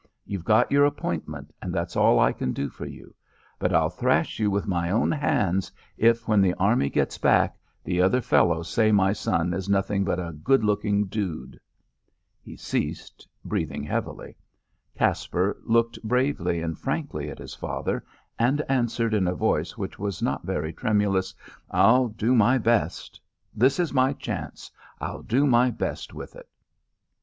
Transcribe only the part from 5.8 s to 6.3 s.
if,